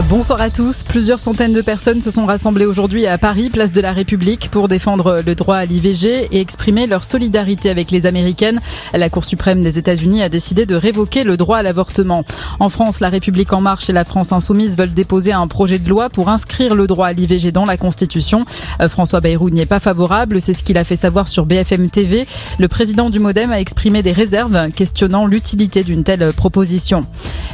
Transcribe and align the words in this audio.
Bonsoir 0.00 0.40
à 0.40 0.48
tous. 0.48 0.84
Plusieurs 0.84 1.20
centaines 1.20 1.52
de 1.52 1.60
personnes 1.60 2.00
se 2.00 2.10
sont 2.10 2.24
rassemblées 2.24 2.64
aujourd'hui 2.64 3.06
à 3.06 3.18
Paris, 3.18 3.50
place 3.50 3.72
de 3.72 3.80
la 3.82 3.92
République, 3.92 4.48
pour 4.50 4.66
défendre 4.66 5.20
le 5.24 5.34
droit 5.34 5.56
à 5.56 5.66
l'IVG 5.66 6.28
et 6.32 6.40
exprimer 6.40 6.86
leur 6.86 7.04
solidarité 7.04 7.68
avec 7.68 7.90
les 7.90 8.06
Américaines. 8.06 8.62
La 8.94 9.10
Cour 9.10 9.26
suprême 9.26 9.62
des 9.62 9.76
États-Unis 9.76 10.22
a 10.22 10.30
décidé 10.30 10.64
de 10.64 10.74
révoquer 10.76 11.24
le 11.24 11.36
droit 11.36 11.58
à 11.58 11.62
l'avortement. 11.62 12.24
En 12.58 12.70
France, 12.70 13.00
la 13.00 13.10
République 13.10 13.52
en 13.52 13.60
marche 13.60 13.90
et 13.90 13.92
la 13.92 14.06
France 14.06 14.32
insoumise 14.32 14.78
veulent 14.78 14.94
déposer 14.94 15.32
un 15.32 15.46
projet 15.46 15.78
de 15.78 15.90
loi 15.90 16.08
pour 16.08 16.30
inscrire 16.30 16.74
le 16.74 16.86
droit 16.86 17.08
à 17.08 17.12
l'IVG 17.12 17.52
dans 17.52 17.66
la 17.66 17.76
Constitution. 17.76 18.46
Euh, 18.80 18.88
François 18.88 19.20
Bayrou 19.20 19.50
n'y 19.50 19.60
est 19.60 19.66
pas 19.66 19.80
favorable, 19.80 20.40
c'est 20.40 20.54
ce 20.54 20.62
qu'il 20.62 20.78
a 20.78 20.84
fait 20.84 20.96
savoir 20.96 21.28
sur 21.28 21.44
BFM 21.44 21.90
TV. 21.90 22.26
Le 22.58 22.66
président 22.66 23.10
du 23.10 23.18
Modem 23.18 23.52
a 23.52 23.60
exprimé 23.60 24.02
des 24.02 24.12
réserves 24.12 24.70
questionnant 24.70 25.26
l'utilité 25.26 25.84
d'une 25.84 26.02
telle 26.02 26.32
proposition. 26.32 27.04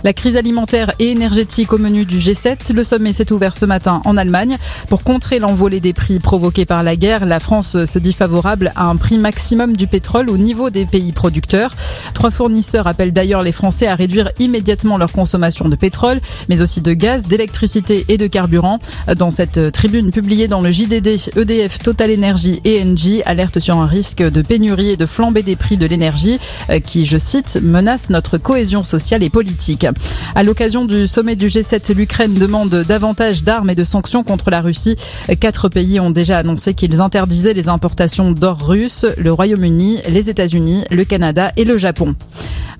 La 0.04 0.12
crise 0.12 0.36
alimentaire 0.36 0.92
et 1.00 1.10
énergétique 1.10 1.72
au 1.72 1.78
menu 1.78 2.04
du 2.04 2.27
G7. 2.28 2.74
Le 2.74 2.84
sommet 2.84 3.12
s'est 3.12 3.32
ouvert 3.32 3.54
ce 3.54 3.64
matin 3.64 4.02
en 4.04 4.18
Allemagne. 4.18 4.58
Pour 4.90 5.02
contrer 5.02 5.38
l'envolée 5.38 5.80
des 5.80 5.94
prix 5.94 6.18
provoqués 6.18 6.66
par 6.66 6.82
la 6.82 6.94
guerre, 6.94 7.24
la 7.24 7.40
France 7.40 7.84
se 7.86 7.98
dit 7.98 8.12
favorable 8.12 8.70
à 8.76 8.84
un 8.84 8.96
prix 8.96 9.16
maximum 9.16 9.74
du 9.74 9.86
pétrole 9.86 10.28
au 10.28 10.36
niveau 10.36 10.68
des 10.68 10.84
pays 10.84 11.12
producteurs. 11.12 11.74
Trois 12.12 12.30
fournisseurs 12.30 12.86
appellent 12.86 13.14
d'ailleurs 13.14 13.42
les 13.42 13.52
Français 13.52 13.86
à 13.86 13.94
réduire 13.94 14.30
immédiatement 14.38 14.98
leur 14.98 15.10
consommation 15.10 15.70
de 15.70 15.76
pétrole, 15.76 16.20
mais 16.50 16.60
aussi 16.60 16.82
de 16.82 16.92
gaz, 16.92 17.26
d'électricité 17.26 18.04
et 18.08 18.18
de 18.18 18.26
carburant. 18.26 18.78
Dans 19.16 19.30
cette 19.30 19.72
tribune 19.72 20.10
publiée 20.10 20.48
dans 20.48 20.60
le 20.60 20.70
JDD, 20.70 21.16
EDF, 21.34 21.78
Total 21.78 22.12
Energy 22.12 22.60
et 22.64 22.82
Engie 22.82 23.22
alertent 23.24 23.58
sur 23.58 23.76
un 23.78 23.86
risque 23.86 24.22
de 24.22 24.42
pénurie 24.42 24.90
et 24.90 24.96
de 24.98 25.06
flambée 25.06 25.42
des 25.42 25.56
prix 25.56 25.78
de 25.78 25.86
l'énergie 25.86 26.38
euh, 26.68 26.78
qui, 26.80 27.06
je 27.06 27.16
cite, 27.16 27.58
menace 27.62 28.10
notre 28.10 28.36
cohésion 28.36 28.82
sociale 28.82 29.22
et 29.22 29.30
politique. 29.30 29.86
À 30.34 30.42
l'occasion 30.42 30.84
du 30.84 31.06
sommet 31.06 31.36
du 31.36 31.46
G7, 31.46 31.94
l'Ukraine 32.18 32.34
demande 32.34 32.84
davantage 32.88 33.44
d'armes 33.44 33.70
et 33.70 33.76
de 33.76 33.84
sanctions 33.84 34.24
contre 34.24 34.50
la 34.50 34.60
Russie. 34.60 34.96
Quatre 35.38 35.68
pays 35.68 36.00
ont 36.00 36.10
déjà 36.10 36.38
annoncé 36.38 36.74
qu'ils 36.74 37.00
interdisaient 37.00 37.54
les 37.54 37.68
importations 37.68 38.32
d'or 38.32 38.66
russe, 38.66 39.06
le 39.16 39.32
Royaume-Uni, 39.32 40.00
les 40.08 40.28
États-Unis, 40.28 40.82
le 40.90 41.04
Canada 41.04 41.52
et 41.56 41.64
le 41.64 41.78
Japon. 41.78 42.16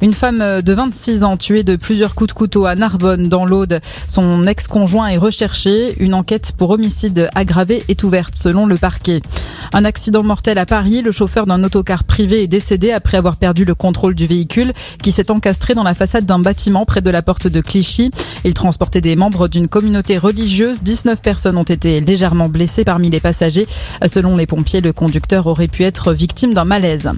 Une 0.00 0.12
femme 0.12 0.62
de 0.62 0.72
26 0.72 1.24
ans 1.24 1.36
tuée 1.36 1.64
de 1.64 1.74
plusieurs 1.74 2.14
coups 2.14 2.28
de 2.28 2.32
couteau 2.32 2.66
à 2.66 2.77
Narbonne 2.77 3.28
dans 3.28 3.44
l'Aude. 3.44 3.80
Son 4.06 4.46
ex-conjoint 4.46 5.08
est 5.08 5.16
recherché. 5.16 5.96
Une 5.98 6.14
enquête 6.14 6.52
pour 6.56 6.70
homicide 6.70 7.28
aggravé 7.34 7.82
est 7.88 8.04
ouverte 8.04 8.36
selon 8.36 8.66
le 8.66 8.76
parquet. 8.76 9.22
Un 9.72 9.84
accident 9.84 10.22
mortel 10.22 10.56
à 10.58 10.66
Paris. 10.66 11.02
Le 11.02 11.10
chauffeur 11.10 11.46
d'un 11.46 11.64
autocar 11.64 12.04
privé 12.04 12.44
est 12.44 12.46
décédé 12.46 12.92
après 12.92 13.19
avoir 13.19 13.36
perdu 13.36 13.64
le 13.64 13.74
contrôle 13.74 14.14
du 14.14 14.28
véhicule 14.28 14.72
qui 15.02 15.10
s'est 15.10 15.32
encastré 15.32 15.74
dans 15.74 15.82
la 15.82 15.94
façade 15.94 16.24
d'un 16.24 16.38
bâtiment 16.38 16.84
près 16.84 17.00
de 17.00 17.10
la 17.10 17.20
porte 17.20 17.48
de 17.48 17.60
Clichy. 17.60 18.12
Il 18.44 18.54
transportait 18.54 19.00
des 19.00 19.16
membres 19.16 19.48
d'une 19.48 19.66
communauté 19.66 20.16
religieuse. 20.16 20.80
19 20.80 21.20
personnes 21.22 21.56
ont 21.56 21.64
été 21.64 22.00
légèrement 22.00 22.48
blessées 22.48 22.84
parmi 22.84 23.10
les 23.10 23.20
passagers. 23.20 23.66
Selon 24.06 24.36
les 24.36 24.46
pompiers, 24.46 24.80
le 24.80 24.92
conducteur 24.92 25.48
aurait 25.48 25.66
pu 25.66 25.82
être 25.82 26.12
victime 26.12 26.54
d'un 26.54 26.64
malaise. 26.64 27.10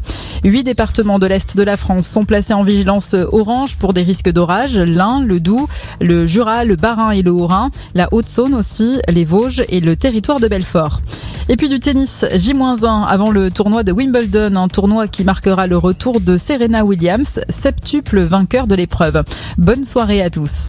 Huit 0.44 0.64
départements 0.64 1.18
de 1.18 1.26
l'Est 1.26 1.58
de 1.58 1.62
la 1.62 1.76
France 1.76 2.06
sont 2.06 2.24
placés 2.24 2.54
en 2.54 2.62
vigilance 2.70 3.14
orange 3.32 3.76
pour 3.76 3.92
des 3.92 4.02
risques 4.02 4.30
d'orage. 4.30 4.78
L'Ain, 4.78 5.20
le 5.20 5.40
Doubs, 5.40 5.68
le 6.00 6.24
Jura, 6.24 6.64
le 6.64 6.76
Bas-Rhin 6.76 7.10
et 7.10 7.22
le 7.22 7.32
Haut-Rhin, 7.32 7.70
la 7.94 8.08
Haute-Saône 8.12 8.54
aussi, 8.54 9.00
les 9.08 9.24
Vosges 9.24 9.64
et 9.68 9.80
le 9.80 9.96
territoire 9.96 10.38
de 10.38 10.46
Belfort. 10.46 11.00
Et 11.48 11.56
puis 11.56 11.68
du 11.68 11.80
tennis, 11.80 12.24
J-1 12.32 13.06
avant 13.06 13.32
le 13.32 13.50
tournoi 13.50 13.82
de 13.82 13.90
Wimbledon, 13.90 14.54
un 14.54 14.68
tournoi 14.68 15.08
qui 15.08 15.24
marquera 15.24 15.66
le 15.66 15.76
retour 15.76 16.20
de 16.20 16.36
Serena 16.36 16.84
Williams, 16.84 17.40
septuple 17.48 18.20
vainqueur 18.20 18.68
de 18.68 18.76
l'épreuve. 18.76 19.24
Bonne 19.58 19.84
soirée 19.84 20.22
à 20.22 20.30
tous. 20.30 20.58